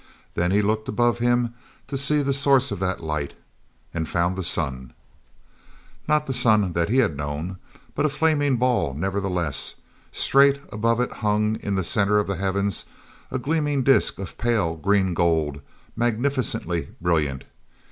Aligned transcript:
Then 0.33 0.49
he 0.49 0.63
looked 0.63 0.87
above 0.87 1.19
him 1.19 1.53
to 1.85 1.95
see 1.95 2.23
the 2.23 2.33
source 2.33 2.71
of 2.71 2.79
that 2.79 3.03
light 3.03 3.35
and 3.93 4.09
found 4.09 4.35
the 4.35 4.43
sun. 4.43 4.93
Not 6.07 6.25
the 6.25 6.33
sun 6.33 6.73
that 6.73 6.89
he 6.89 6.97
had 6.97 7.15
known, 7.15 7.57
but 7.93 8.07
a 8.07 8.09
flaming 8.09 8.57
ball 8.57 8.95
nevertheless. 8.95 9.75
Straight 10.11 10.59
above 10.71 10.99
it 11.01 11.11
hung, 11.21 11.57
in 11.57 11.75
the 11.75 11.83
center 11.83 12.17
of 12.17 12.25
the 12.25 12.37
heavens, 12.37 12.85
a 13.29 13.37
gleaming 13.37 13.83
disk 13.83 14.17
of 14.17 14.39
pale 14.39 14.75
green 14.75 15.13
gold, 15.13 15.61
magnificently 15.95 16.89
brilliant. 16.99 17.43